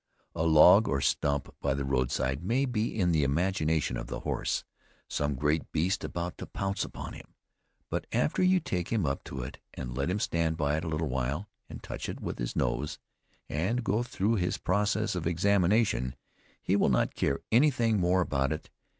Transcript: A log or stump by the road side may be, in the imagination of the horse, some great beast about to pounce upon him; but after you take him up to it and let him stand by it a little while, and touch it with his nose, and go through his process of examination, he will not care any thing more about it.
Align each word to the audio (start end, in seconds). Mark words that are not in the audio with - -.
A 0.33 0.41
log 0.47 0.87
or 0.87 0.99
stump 0.99 1.53
by 1.61 1.75
the 1.75 1.85
road 1.85 2.09
side 2.09 2.43
may 2.43 2.65
be, 2.65 2.97
in 2.99 3.11
the 3.11 3.23
imagination 3.23 3.97
of 3.97 4.07
the 4.07 4.21
horse, 4.21 4.63
some 5.07 5.35
great 5.35 5.71
beast 5.71 6.03
about 6.03 6.39
to 6.39 6.47
pounce 6.47 6.83
upon 6.83 7.13
him; 7.13 7.35
but 7.87 8.07
after 8.11 8.41
you 8.41 8.59
take 8.59 8.89
him 8.89 9.05
up 9.05 9.23
to 9.25 9.43
it 9.43 9.59
and 9.75 9.95
let 9.95 10.09
him 10.09 10.19
stand 10.19 10.57
by 10.57 10.75
it 10.75 10.83
a 10.83 10.87
little 10.87 11.07
while, 11.09 11.51
and 11.69 11.83
touch 11.83 12.09
it 12.09 12.19
with 12.19 12.39
his 12.39 12.55
nose, 12.55 12.97
and 13.47 13.83
go 13.83 14.01
through 14.01 14.37
his 14.37 14.57
process 14.57 15.13
of 15.13 15.27
examination, 15.27 16.15
he 16.63 16.75
will 16.75 16.89
not 16.89 17.13
care 17.13 17.41
any 17.51 17.69
thing 17.69 17.99
more 17.99 18.21
about 18.21 18.51
it. 18.51 18.71